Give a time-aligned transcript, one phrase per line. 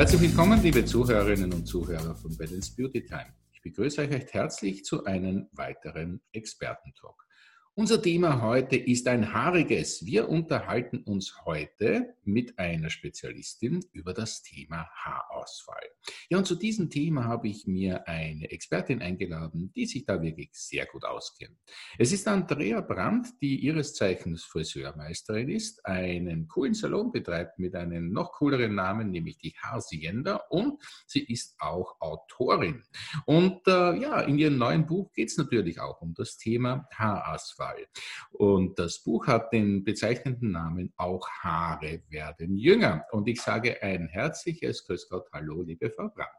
[0.00, 3.34] Herzlich willkommen, liebe Zuhörerinnen und Zuhörer von Balance Beauty Time.
[3.52, 7.22] Ich begrüße euch recht herzlich zu einem weiteren Expertentalk.
[7.80, 10.04] Unser Thema heute ist ein haariges.
[10.04, 15.88] Wir unterhalten uns heute mit einer Spezialistin über das Thema Haarausfall.
[16.28, 20.50] Ja, und zu diesem Thema habe ich mir eine Expertin eingeladen, die sich da wirklich
[20.52, 21.56] sehr gut auskennt.
[21.98, 28.12] Es ist Andrea Brandt, die ihres Zeichens Friseurmeisterin ist, einen coolen Salon betreibt mit einem
[28.12, 32.82] noch cooleren Namen, nämlich die Haarsienda und sie ist auch Autorin.
[33.24, 37.69] Und äh, ja, in ihrem neuen Buch geht es natürlich auch um das Thema Haarausfall.
[37.70, 37.86] Fall.
[38.32, 43.04] Und das Buch hat den bezeichnenden Namen Auch Haare werden jünger.
[43.12, 46.30] Und ich sage ein herzliches Grüß Gott, hallo, liebe Frau Brandt.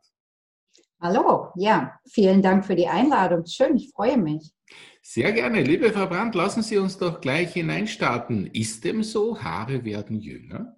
[1.02, 3.45] Hallo, ja, vielen Dank für die Einladung.
[3.45, 4.54] Schön, ich freue mich.
[5.02, 5.63] Sehr gerne.
[5.63, 8.45] Liebe Frau Brandt, lassen Sie uns doch gleich hineinstarten.
[8.48, 9.41] Ist dem so?
[9.41, 10.77] Haare werden jünger?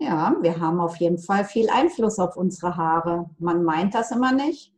[0.00, 3.30] Ja, wir haben auf jeden Fall viel Einfluss auf unsere Haare.
[3.38, 4.74] Man meint das immer nicht,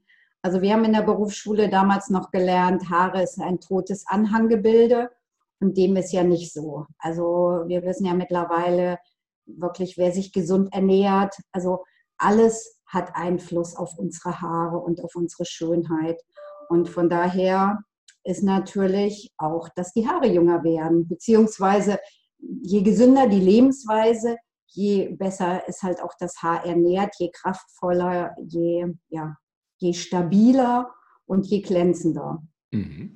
[0.46, 5.10] also wir haben in der Berufsschule damals noch gelernt, Haare ist ein totes Anhanggebilde
[5.58, 6.86] und dem ist ja nicht so.
[6.98, 8.98] Also wir wissen ja mittlerweile
[9.46, 11.82] wirklich, wer sich gesund ernährt, also
[12.16, 16.22] alles hat Einfluss auf unsere Haare und auf unsere Schönheit.
[16.68, 17.80] Und von daher
[18.22, 21.98] ist natürlich auch, dass die Haare jünger werden, beziehungsweise
[22.38, 24.36] je gesünder die Lebensweise,
[24.68, 29.36] je besser ist halt auch das Haar ernährt, je kraftvoller, je ja,
[29.78, 30.94] je stabiler
[31.26, 32.42] und je glänzender.
[32.72, 33.14] Mhm.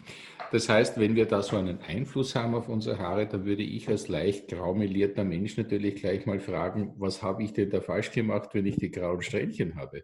[0.53, 3.89] Das heißt, wenn wir da so einen Einfluss haben auf unsere Haare, dann würde ich
[3.89, 8.50] als leicht graumelierter Mensch natürlich gleich mal fragen, was habe ich denn da falsch gemacht,
[8.53, 10.03] wenn ich die grauen Strähnchen habe?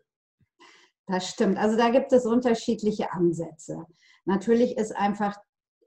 [1.07, 1.57] Das stimmt.
[1.59, 3.85] Also da gibt es unterschiedliche Ansätze.
[4.25, 5.37] Natürlich ist einfach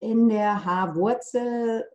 [0.02, 1.86] in der Haarwurzel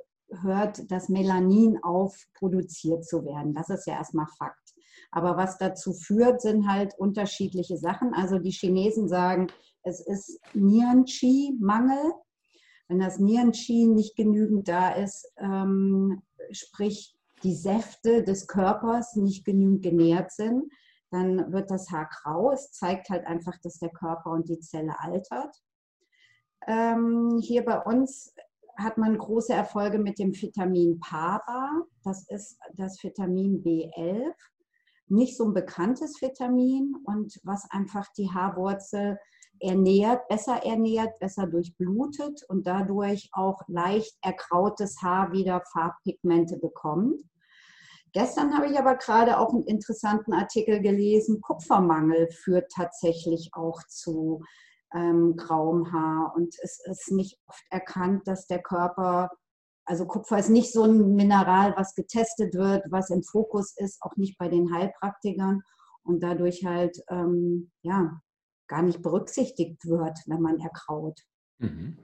[0.43, 3.55] hört das Melanin auf, produziert zu werden.
[3.55, 4.64] Das ist ja erstmal Fakt.
[5.15, 8.13] Aber was dazu führt, sind halt unterschiedliche Sachen.
[8.15, 9.47] Also die Chinesen sagen,
[9.85, 12.15] es ist Nieren-Qi-Mangel.
[12.89, 16.21] Wenn das Nieren-Qi nicht genügend da ist, ähm,
[16.51, 20.65] sprich die Säfte des Körpers nicht genügend genährt sind,
[21.13, 22.51] dann wird das Haar grau.
[22.51, 25.55] Es zeigt halt einfach, dass der Körper und die Zelle altert.
[26.67, 28.35] Ähm, hier bei uns
[28.77, 31.85] hat man große Erfolge mit dem Vitamin PABA.
[32.03, 34.35] Das ist das Vitamin B11
[35.09, 39.19] nicht so ein bekanntes Vitamin und was einfach die Haarwurzel
[39.61, 47.23] ernährt, besser ernährt, besser durchblutet und dadurch auch leicht ergrautes Haar wieder Farbpigmente bekommt.
[48.13, 54.43] Gestern habe ich aber gerade auch einen interessanten Artikel gelesen, Kupfermangel führt tatsächlich auch zu
[54.95, 59.31] ähm, grauem Haar und es ist nicht oft erkannt, dass der Körper
[59.85, 64.17] also Kupfer ist nicht so ein Mineral, was getestet wird, was im Fokus ist, auch
[64.17, 65.63] nicht bei den Heilpraktikern
[66.03, 68.21] und dadurch halt ähm, ja
[68.67, 71.21] gar nicht berücksichtigt wird, wenn man erkraut.
[71.59, 71.99] Mhm.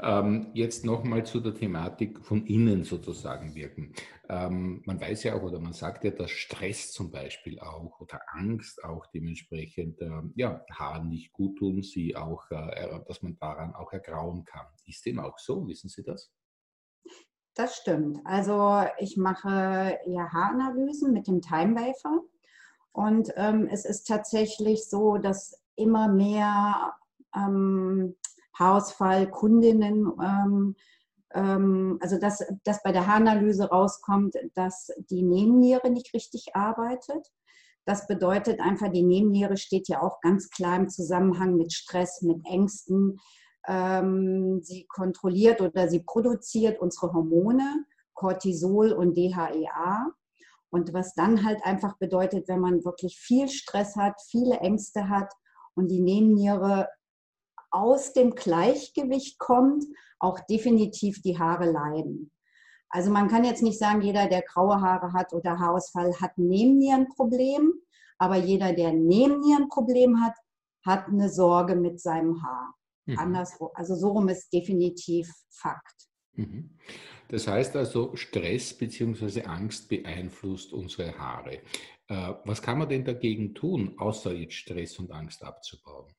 [0.00, 3.92] Ähm, jetzt nochmal zu der Thematik von innen sozusagen wirken.
[4.28, 8.20] Ähm, man weiß ja auch oder man sagt ja, dass Stress zum Beispiel auch oder
[8.28, 13.74] Angst auch dementsprechend äh, ja, Haaren nicht gut tun, sie auch, äh, dass man daran
[13.74, 14.66] auch ergrauen kann.
[14.86, 15.66] Ist dem auch so?
[15.68, 16.32] Wissen Sie das?
[17.56, 18.20] Das stimmt.
[18.24, 22.20] Also ich mache ja Haaranalysen mit dem Time Wafer
[22.92, 26.92] und ähm, es ist tatsächlich so, dass immer mehr
[27.34, 28.14] ähm,
[28.58, 30.76] Haarausfall-Kundinnen, ähm,
[31.32, 37.32] ähm, also dass, dass bei der Haaranalyse rauskommt, dass die Nebenniere nicht richtig arbeitet.
[37.86, 42.44] Das bedeutet einfach, die Nebenniere steht ja auch ganz klar im Zusammenhang mit Stress, mit
[42.44, 43.18] Ängsten,
[43.66, 47.84] sie kontrolliert oder sie produziert unsere Hormone,
[48.14, 50.12] Cortisol und DHEA.
[50.70, 55.32] Und was dann halt einfach bedeutet, wenn man wirklich viel Stress hat, viele Ängste hat
[55.74, 56.88] und die Nebenniere
[57.70, 59.84] aus dem Gleichgewicht kommt,
[60.18, 62.30] auch definitiv die Haare leiden.
[62.88, 67.72] Also man kann jetzt nicht sagen, jeder, der graue Haare hat oder Haarausfall, hat Nebennierenproblem,
[68.18, 70.34] aber jeder, der Nebennierenproblem hat,
[70.84, 72.74] hat eine Sorge mit seinem Haar.
[73.06, 73.18] Mhm.
[73.18, 76.06] Andersrum, also so rum ist definitiv Fakt.
[76.34, 76.70] Mhm.
[77.28, 79.42] Das heißt also, Stress bzw.
[79.42, 81.60] Angst beeinflusst unsere Haare.
[82.08, 86.12] Äh, was kann man denn dagegen tun, außer jetzt Stress und Angst abzubauen?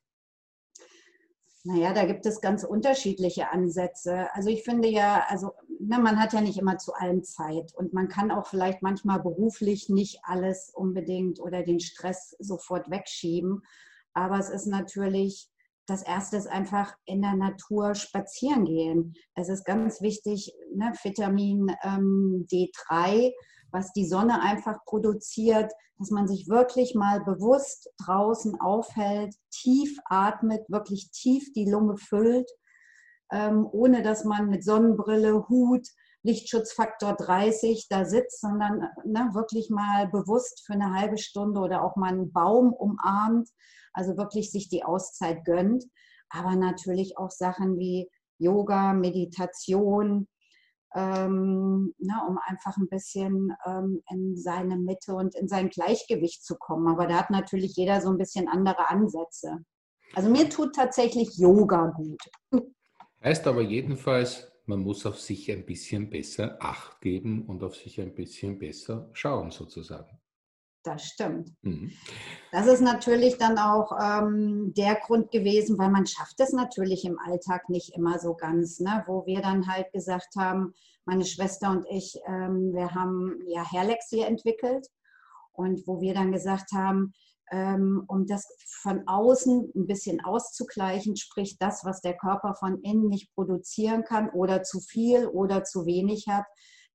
[1.63, 4.33] Naja, da gibt es ganz unterschiedliche Ansätze.
[4.33, 7.93] Also ich finde ja, also ne, man hat ja nicht immer zu allem Zeit und
[7.93, 13.63] man kann auch vielleicht manchmal beruflich nicht alles unbedingt oder den Stress sofort wegschieben.
[14.13, 15.49] Aber es ist natürlich
[15.87, 19.13] das erste ist einfach in der Natur spazieren gehen.
[19.35, 23.31] Es ist ganz wichtig, ne, Vitamin ähm, D3,
[23.71, 30.61] was die Sonne einfach produziert, dass man sich wirklich mal bewusst draußen aufhält, tief atmet,
[30.69, 32.49] wirklich tief die Lunge füllt,
[33.31, 35.87] ähm, ohne dass man mit Sonnenbrille, Hut,
[36.27, 41.95] Lichtschutzfaktor 30 da sitzt, sondern ne, wirklich mal bewusst für eine halbe Stunde oder auch
[41.95, 43.49] mal einen Baum umarmt,
[43.93, 45.85] also wirklich sich die Auszeit gönnt.
[46.29, 50.27] Aber natürlich auch Sachen wie Yoga, Meditation,
[50.95, 56.43] ähm, na, ne, um einfach ein bisschen ähm, in seine Mitte und in sein Gleichgewicht
[56.43, 56.87] zu kommen.
[56.87, 59.59] Aber da hat natürlich jeder so ein bisschen andere Ansätze.
[60.13, 62.21] Also mir tut tatsächlich Yoga gut.
[63.23, 67.99] Heißt aber jedenfalls, man muss auf sich ein bisschen besser Acht geben und auf sich
[68.01, 70.19] ein bisschen besser schauen, sozusagen.
[70.83, 71.53] Das stimmt.
[71.63, 71.91] Mhm.
[72.51, 77.17] Das ist natürlich dann auch ähm, der Grund gewesen, weil man schafft es natürlich im
[77.19, 79.03] Alltag nicht immer so ganz, ne?
[79.07, 80.73] wo wir dann halt gesagt haben,
[81.05, 84.87] meine Schwester und ich, ähm, wir haben ja Herlexie entwickelt
[85.53, 87.13] und wo wir dann gesagt haben,
[87.49, 88.45] um das
[88.81, 94.29] von außen ein bisschen auszugleichen, sprich das, was der Körper von innen nicht produzieren kann
[94.31, 96.45] oder zu viel oder zu wenig hat,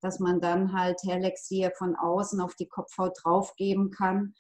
[0.03, 4.35] dass man dann halt Herlexier von außen auf die Kopfhaut draufgeben kann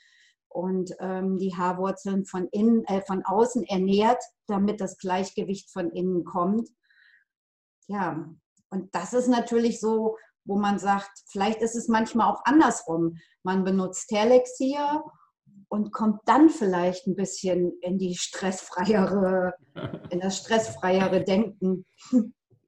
[0.48, 6.24] und ähm, die Haarwurzeln von, innen, äh, von außen ernährt, damit das Gleichgewicht von innen
[6.24, 6.68] kommt.
[7.86, 8.28] Ja,
[8.70, 13.16] und das ist natürlich so, wo man sagt, vielleicht ist es manchmal auch andersrum.
[13.42, 15.02] Man benutzt Herlexier
[15.72, 19.54] und kommt dann vielleicht ein bisschen in die stressfreiere,
[20.10, 21.86] in das stressfreiere Denken.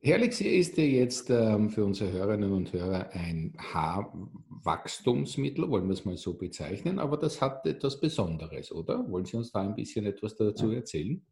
[0.00, 6.06] Herlixir ist ja jetzt ähm, für unsere Hörerinnen und Hörer ein Haarwachstumsmittel, wollen wir es
[6.06, 9.06] mal so bezeichnen, aber das hat etwas Besonderes, oder?
[9.10, 11.22] Wollen Sie uns da ein bisschen etwas dazu erzählen?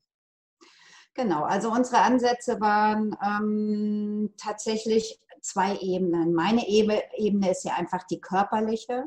[1.15, 6.35] Genau, also unsere Ansätze waren ähm, tatsächlich zwei Ebenen.
[6.35, 9.07] Meine Ebene ist ja einfach die körperliche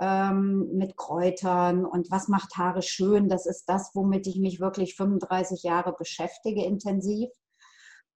[0.00, 3.28] ähm, mit Kräutern und was macht Haare schön.
[3.28, 7.30] Das ist das, womit ich mich wirklich 35 Jahre beschäftige intensiv.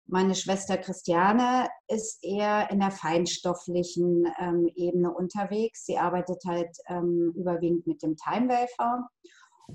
[0.06, 5.84] Meine Schwester Christiane ist eher in der feinstofflichen ähm, Ebene unterwegs.
[5.84, 9.06] Sie arbeitet halt ähm, überwiegend mit dem Time Wafer.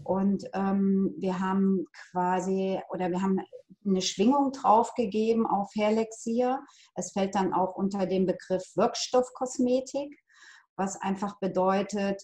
[0.04, 3.40] Und ähm, wir haben quasi oder wir haben
[3.86, 6.60] eine Schwingung draufgegeben auf Herlexier.
[6.96, 10.18] Es fällt dann auch unter den Begriff Wirkstoffkosmetik,
[10.76, 12.24] was einfach bedeutet,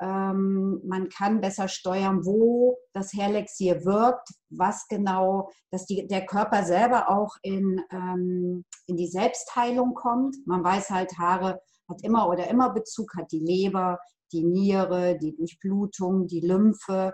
[0.00, 6.64] ähm, man kann besser steuern, wo das Herlexier wirkt, was genau, dass die, der Körper
[6.64, 10.36] selber auch in, ähm, in die Selbstheilung kommt.
[10.46, 13.98] Man weiß halt, Haare hat immer oder immer Bezug, hat die Leber,
[14.32, 17.12] die Niere, die Durchblutung, die Lymphe.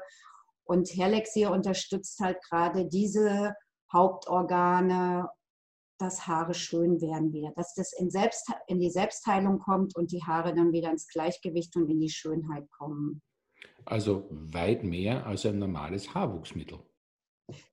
[0.64, 3.54] Und Herlexier unterstützt halt gerade diese
[3.92, 5.28] Hauptorgane
[5.98, 10.22] dass Haare schön werden wieder, dass das in, Selbst, in die Selbstheilung kommt und die
[10.24, 13.22] Haare dann wieder ins Gleichgewicht und in die Schönheit kommen.
[13.84, 16.78] Also weit mehr als ein normales Haarwuchsmittel.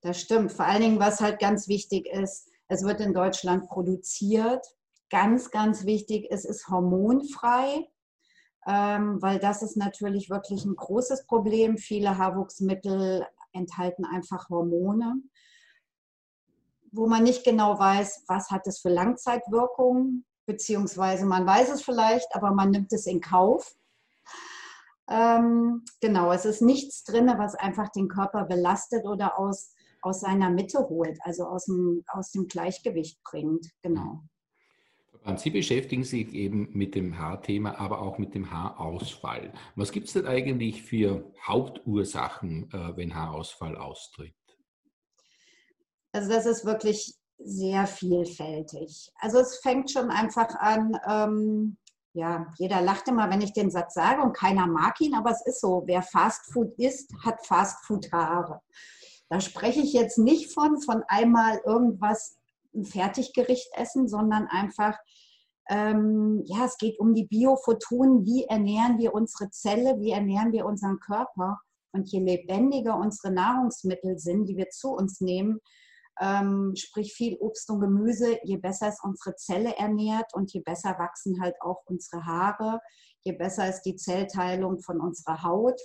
[0.01, 0.51] Das stimmt.
[0.51, 4.65] Vor allen Dingen, was halt ganz wichtig ist, es wird in Deutschland produziert.
[5.09, 7.85] Ganz, ganz wichtig, es ist hormonfrei,
[8.65, 11.77] ähm, weil das ist natürlich wirklich ein großes Problem.
[11.77, 15.21] Viele Haarwuchsmittel enthalten einfach Hormone
[16.91, 22.27] wo man nicht genau weiß, was hat es für Langzeitwirkungen, beziehungsweise man weiß es vielleicht,
[22.35, 23.75] aber man nimmt es in Kauf.
[25.09, 30.49] Ähm, genau, es ist nichts drin, was einfach den Körper belastet oder aus, aus seiner
[30.49, 33.67] Mitte holt, also aus dem, aus dem Gleichgewicht bringt.
[33.81, 34.23] Genau.
[35.35, 39.53] Sie beschäftigen sich eben mit dem Haarthema, aber auch mit dem Haarausfall.
[39.75, 44.33] Was gibt es denn eigentlich für Hauptursachen, äh, wenn Haarausfall austritt?
[46.13, 49.11] Also das ist wirklich sehr vielfältig.
[49.19, 51.77] Also es fängt schon einfach an, ähm,
[52.13, 55.45] ja, jeder lacht immer, wenn ich den Satz sage und keiner mag ihn, aber es
[55.45, 58.61] ist so, wer Fastfood isst, hat Fastfood-Haare.
[59.29, 62.37] Da spreche ich jetzt nicht von, von einmal irgendwas,
[62.75, 64.97] ein Fertiggericht essen, sondern einfach,
[65.69, 70.65] ähm, ja, es geht um die Biophotonen, wie ernähren wir unsere Zelle, wie ernähren wir
[70.65, 71.59] unseren Körper.
[71.93, 75.59] Und je lebendiger unsere Nahrungsmittel sind, die wir zu uns nehmen,
[76.19, 80.97] ähm, sprich viel Obst und Gemüse, je besser ist unsere Zelle ernährt und je besser
[80.99, 82.79] wachsen halt auch unsere Haare,
[83.23, 85.79] je besser ist die Zellteilung von unserer Haut.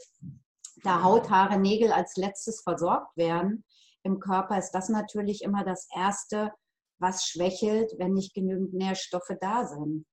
[0.82, 3.64] Da Haut, Haare, Nägel als letztes versorgt werden
[4.02, 6.52] im Körper, ist das natürlich immer das Erste,
[6.98, 10.06] was schwächelt, wenn nicht genügend Nährstoffe da sind.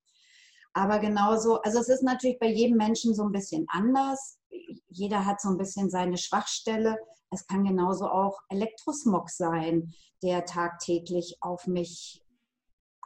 [0.74, 4.40] Aber genauso, also es ist natürlich bei jedem Menschen so ein bisschen anders.
[4.88, 6.98] Jeder hat so ein bisschen seine Schwachstelle.
[7.34, 12.24] Es kann genauso auch Elektrosmog sein, der tagtäglich auf mich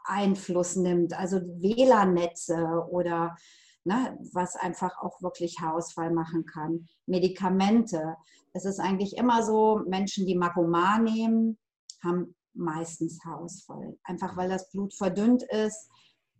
[0.03, 1.17] Einfluss nimmt.
[1.17, 3.35] Also WLAN-Netze oder
[3.83, 6.87] ne, was einfach auch wirklich Haarausfall machen kann.
[7.05, 8.15] Medikamente.
[8.53, 11.57] Es ist eigentlich immer so, Menschen, die Makoman nehmen,
[12.03, 13.97] haben meistens Haarausfall.
[14.03, 15.89] Einfach weil das Blut verdünnt ist,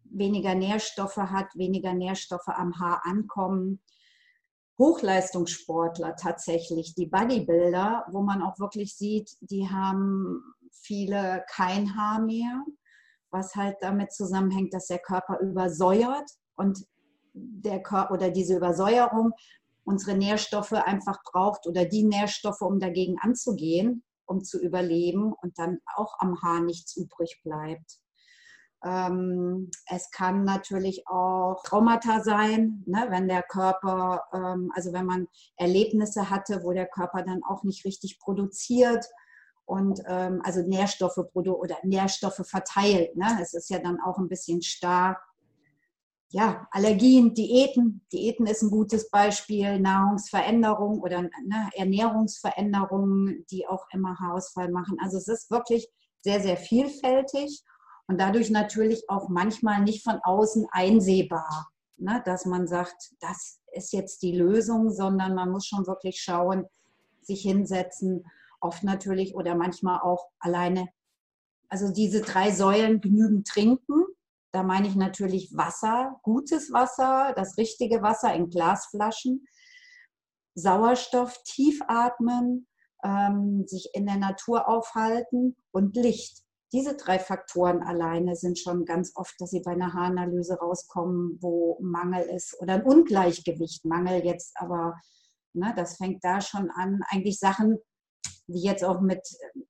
[0.03, 3.82] weniger Nährstoffe hat, weniger Nährstoffe am Haar ankommen.
[4.80, 10.42] Hochleistungssportler tatsächlich, die Bodybuilder, wo man auch wirklich sieht, die haben
[10.72, 12.64] viele kein Haar mehr,
[13.32, 16.86] was halt damit zusammenhängt, dass der Körper übersäuert und
[17.34, 19.34] der Körper oder diese Übersäuerung
[19.84, 25.80] unsere Nährstoffe einfach braucht oder die Nährstoffe, um dagegen anzugehen, um zu überleben und dann
[25.96, 28.00] auch am Haar nichts übrig bleibt.
[28.84, 35.28] Ähm, es kann natürlich auch Traumata sein, ne, wenn der Körper, ähm, also wenn man
[35.56, 39.06] Erlebnisse hatte, wo der Körper dann auch nicht richtig produziert
[39.66, 43.16] und ähm, also Nährstoffe oder Nährstoffe verteilt.
[43.18, 43.38] Ne?
[43.42, 45.22] Es ist ja dann auch ein bisschen stark.
[46.30, 48.06] Ja, Allergien, Diäten.
[48.14, 49.80] Diäten ist ein gutes Beispiel.
[49.80, 54.98] Nahrungsveränderung oder ne, Ernährungsveränderungen, die auch immer Haarausfall machen.
[55.02, 55.90] Also es ist wirklich
[56.22, 57.64] sehr, sehr vielfältig
[58.08, 63.92] und dadurch natürlich auch manchmal nicht von außen einsehbar, ne, dass man sagt, das ist
[63.92, 66.66] jetzt die Lösung, sondern man muss schon wirklich schauen,
[67.22, 68.24] sich hinsetzen,
[68.62, 70.88] oft natürlich oder manchmal auch alleine.
[71.70, 74.06] Also diese drei Säulen genügend trinken.
[74.54, 79.46] Da meine ich natürlich Wasser, gutes Wasser, das richtige Wasser in Glasflaschen,
[80.56, 82.68] Sauerstoff, tief atmen,
[83.04, 89.14] ähm, sich in der Natur aufhalten und Licht diese drei Faktoren alleine sind schon ganz
[89.16, 93.86] oft, dass sie bei einer Haaranalyse rauskommen, wo Mangel ist oder ein Ungleichgewicht.
[93.86, 95.00] Mangel jetzt aber,
[95.54, 97.02] ne, das fängt da schon an.
[97.10, 97.78] Eigentlich Sachen,
[98.48, 99.22] wie jetzt auch mit,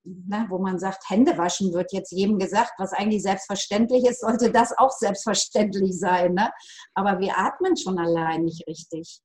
[0.04, 4.52] ne, wo man sagt, Hände waschen wird jetzt jedem gesagt, was eigentlich selbstverständlich ist, sollte
[4.52, 6.34] das auch selbstverständlich sein.
[6.34, 6.52] Ne?
[6.96, 9.22] Aber wir atmen schon allein nicht richtig.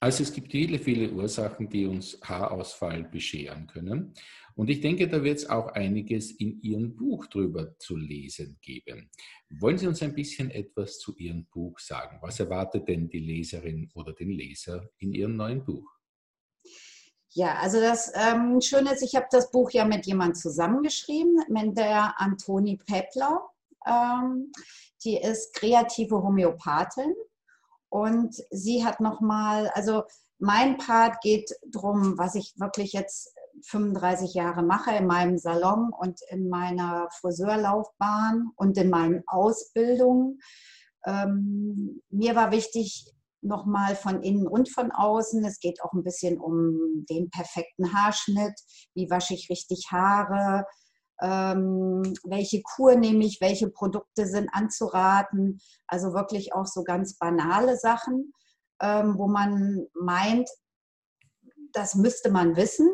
[0.00, 4.14] Also es gibt viele, viele Ursachen, die uns Haarausfall bescheren können.
[4.56, 9.10] Und ich denke, da wird es auch einiges in Ihrem Buch drüber zu lesen geben.
[9.58, 12.18] Wollen Sie uns ein bisschen etwas zu Ihrem Buch sagen?
[12.22, 15.90] Was erwartet denn die Leserin oder den Leser in Ihrem neuen Buch?
[17.30, 21.76] Ja, also das ähm, Schöne ist, ich habe das Buch ja mit jemandem zusammengeschrieben, mit
[21.76, 23.40] der Antoni Pepler.
[23.84, 24.52] Ähm,
[25.04, 27.12] die ist kreative Homöopathin
[27.88, 30.04] und sie hat nochmal, also
[30.38, 36.20] mein Part geht darum, was ich wirklich jetzt 35 Jahre mache in meinem Salon und
[36.30, 40.38] in meiner Friseurlaufbahn und in meinen Ausbildungen.
[41.06, 45.44] Ähm, mir war wichtig, nochmal von innen und von außen.
[45.44, 48.58] Es geht auch ein bisschen um den perfekten Haarschnitt.
[48.94, 50.64] Wie wasche ich richtig Haare?
[51.22, 53.40] Ähm, welche Kur nehme ich?
[53.40, 55.60] Welche Produkte sind anzuraten?
[55.86, 58.32] Also wirklich auch so ganz banale Sachen,
[58.80, 60.48] ähm, wo man meint,
[61.72, 62.88] das müsste man wissen.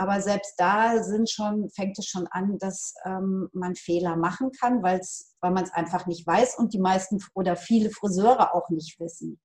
[0.00, 4.82] Aber selbst da sind schon, fängt es schon an, dass ähm, man Fehler machen kann,
[4.82, 4.98] weil
[5.42, 9.38] man es einfach nicht weiß und die meisten oder viele Friseure auch nicht wissen.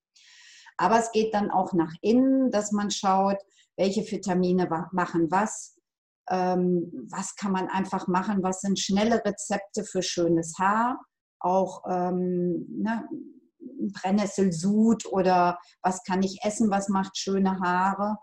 [0.78, 3.36] Aber es geht dann auch nach innen, dass man schaut,
[3.76, 5.76] welche Vitamine machen was,
[6.30, 11.02] ähm, was kann man einfach machen, was sind schnelle Rezepte für schönes Haar,
[11.42, 13.06] auch ähm, ne,
[13.92, 18.16] Brennnesselsud oder was kann ich essen, was macht schöne Haare.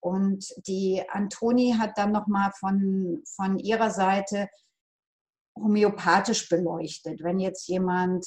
[0.00, 4.48] Und die Antoni hat dann nochmal von, von ihrer Seite
[5.56, 7.22] homöopathisch beleuchtet.
[7.22, 8.26] Wenn jetzt jemand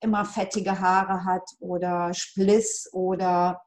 [0.00, 3.60] immer fettige Haare hat oder Spliss oder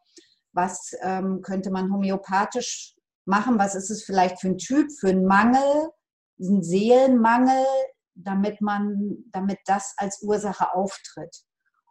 [0.53, 3.59] was ähm, könnte man homöopathisch machen?
[3.59, 5.89] Was ist es vielleicht für ein Typ, für einen Mangel,
[6.39, 7.65] einen Seelenmangel,
[8.15, 11.43] damit man, damit das als Ursache auftritt?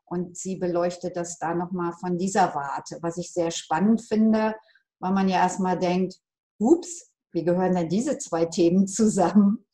[0.04, 4.56] Und sie beleuchtet das da nochmal von dieser Warte, was ich sehr spannend finde,
[5.00, 6.14] weil man ja erstmal denkt,
[6.58, 9.64] ups, wie gehören denn diese zwei Themen zusammen?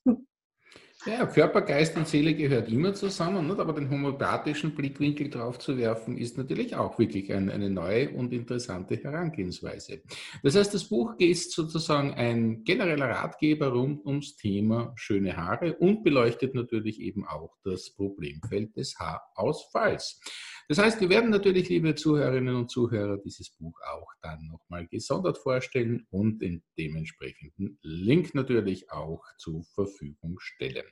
[1.07, 3.61] Ja, Körper, Geist und Seele gehört immer zusammen, nicht?
[3.61, 8.33] aber den homöopathischen Blickwinkel drauf zu werfen, ist natürlich auch wirklich ein, eine neue und
[8.33, 10.03] interessante Herangehensweise.
[10.43, 16.03] Das heißt, das Buch ist sozusagen ein genereller Ratgeber rund ums Thema schöne Haare und
[16.03, 20.21] beleuchtet natürlich eben auch das Problemfeld des Haarausfalls.
[20.69, 25.39] Das heißt, wir werden natürlich, liebe Zuhörerinnen und Zuhörer, dieses Buch auch dann nochmal gesondert
[25.39, 30.85] vorstellen und den dementsprechenden Link natürlich auch zur Verfügung stellen.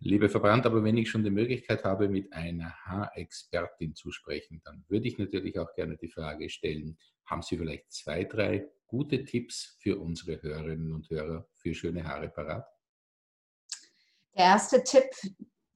[0.00, 4.84] Liebe Verbrannt, aber wenn ich schon die Möglichkeit habe, mit einer Haarexpertin zu sprechen, dann
[4.88, 9.78] würde ich natürlich auch gerne die Frage stellen, haben Sie vielleicht zwei, drei gute Tipps
[9.80, 12.66] für unsere Hörerinnen und Hörer für schöne Haare parat?
[14.36, 15.10] Der erste Tipp,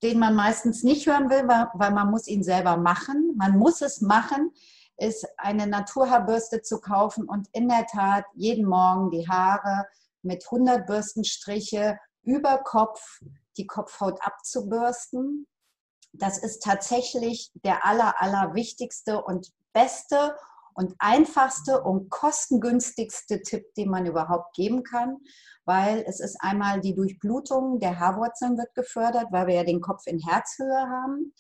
[0.04, 3.32] den man meistens nicht hören will, weil man muss ihn selber machen.
[3.36, 4.52] Man muss es machen,
[4.98, 9.86] ist eine Naturhaarbürste zu kaufen und in der Tat jeden Morgen die Haare
[10.20, 13.22] mit 100 Bürstenstriche über Kopf,
[13.56, 15.46] die Kopfhaut abzubürsten.
[16.12, 20.36] Das ist tatsächlich der aller, aller wichtigste und beste
[20.74, 25.18] und einfachste und kostengünstigste Tipp, den man überhaupt geben kann,
[25.64, 30.06] weil es ist einmal die Durchblutung der Haarwurzeln wird gefördert, weil wir ja den Kopf
[30.06, 31.32] in Herzhöhe haben.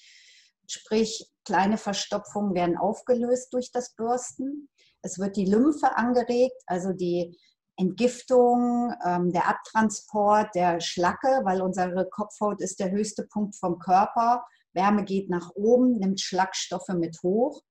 [0.68, 4.68] Sprich, kleine Verstopfungen werden aufgelöst durch das Bürsten.
[5.02, 7.38] Es wird die Lymphe angeregt, also die
[7.76, 14.44] Entgiftung, ähm, der Abtransport der Schlacke, weil unsere Kopfhaut ist der höchste Punkt vom Körper.
[14.72, 17.62] Wärme geht nach oben, nimmt Schlagstoffe mit hoch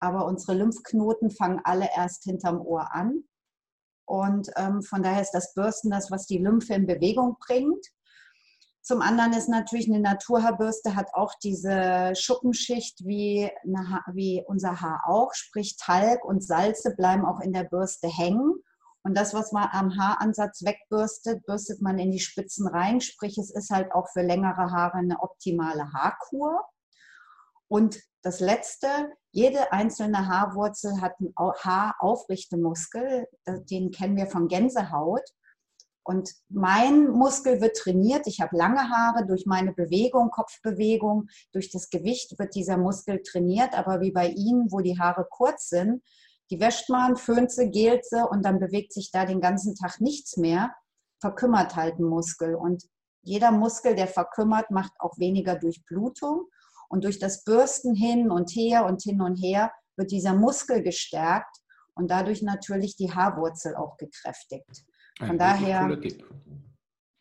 [0.00, 3.24] aber unsere Lymphknoten fangen alle erst hinterm Ohr an.
[4.06, 7.84] Und ähm, von daher ist das Bürsten das, was die Lymphe in Bewegung bringt.
[8.82, 15.02] Zum anderen ist natürlich eine Naturhaarbürste hat auch diese Schuppenschicht wie, eine, wie unser Haar
[15.08, 18.54] auch, sprich Talg und Salze bleiben auch in der Bürste hängen.
[19.02, 23.00] Und das, was man am Haaransatz wegbürstet, bürstet man in die Spitzen rein.
[23.00, 26.64] Sprich, es ist halt auch für längere Haare eine optimale Haarkur.
[27.68, 28.88] Und das Letzte,
[29.30, 33.26] jede einzelne Haarwurzel hat einen Haaraufrichtemuskel,
[33.70, 35.22] den kennen wir von Gänsehaut.
[36.04, 38.28] Und mein Muskel wird trainiert.
[38.28, 43.76] Ich habe lange Haare durch meine Bewegung, Kopfbewegung, durch das Gewicht wird dieser Muskel trainiert.
[43.76, 46.02] Aber wie bei Ihnen, wo die Haare kurz sind,
[46.50, 50.00] die wäscht man, föhnt sie, gelt sie und dann bewegt sich da den ganzen Tag
[50.00, 50.72] nichts mehr,
[51.20, 52.54] verkümmert halt ein Muskel.
[52.54, 52.84] Und
[53.22, 56.46] jeder Muskel, der verkümmert, macht auch weniger Durchblutung.
[56.88, 61.56] Und durch das Bürsten hin und her und hin und her wird dieser Muskel gestärkt
[61.94, 64.84] und dadurch natürlich die Haarwurzel auch gekräftigt.
[65.18, 65.98] Von Ein daher,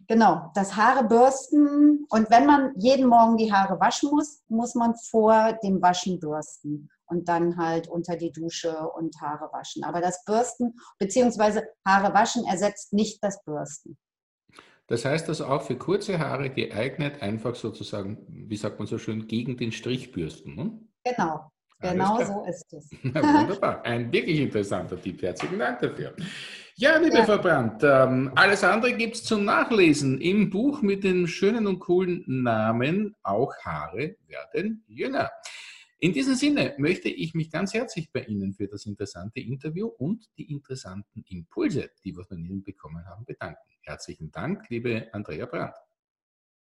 [0.07, 4.93] genau, das Haare bürsten und wenn man jeden Morgen die Haare waschen muss, muss man
[5.09, 9.83] vor dem Waschen bürsten und dann halt unter die Dusche und Haare waschen.
[9.83, 11.61] Aber das Bürsten bzw.
[11.85, 13.97] Haare waschen ersetzt nicht das Bürsten.
[14.87, 19.27] Das heißt also auch für kurze Haare geeignet, einfach sozusagen, wie sagt man so schön,
[19.27, 20.55] gegen den Strich bürsten.
[20.55, 20.79] Ne?
[21.03, 22.91] Genau, genau so ist es.
[23.03, 25.21] Wunderbar, ein wirklich interessanter Tipp.
[25.21, 26.13] Herzlichen Dank dafür.
[26.75, 27.23] Ja, liebe ja.
[27.23, 31.79] Frau Brandt, ähm, alles andere gibt es zum Nachlesen im Buch mit dem schönen und
[31.79, 35.31] coolen Namen Auch Haare werden jünger.
[36.05, 40.23] In diesem Sinne möchte ich mich ganz herzlich bei Ihnen für das interessante Interview und
[40.37, 43.71] die interessanten Impulse, die wir von Ihnen bekommen haben, bedanken.
[43.81, 45.73] Herzlichen Dank, liebe Andrea Brandt.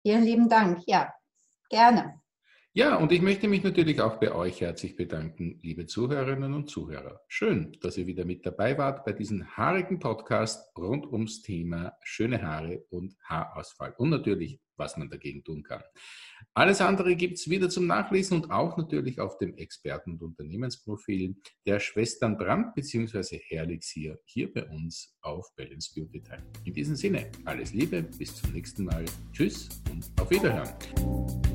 [0.03, 0.83] Vielen lieben Dank.
[0.85, 1.11] Ja,
[1.71, 2.21] gerne.
[2.73, 7.19] Ja, und ich möchte mich natürlich auch bei euch herzlich bedanken, liebe Zuhörerinnen und Zuhörer.
[7.27, 12.43] Schön, dass ihr wieder mit dabei wart bei diesem haarigen Podcast rund ums Thema schöne
[12.43, 15.83] Haare und Haarausfall und natürlich, was man dagegen tun kann.
[16.53, 21.35] Alles andere gibt es wieder zum Nachlesen und auch natürlich auf dem Experten- und Unternehmensprofil
[21.65, 23.37] der Schwestern Brandt bzw.
[23.37, 26.43] Herlixier hier bei uns auf Balance Beauty Time.
[26.65, 29.05] In diesem Sinne, alles Liebe, bis zum nächsten Mal.
[29.31, 31.50] Tschüss und auf Wiederhören.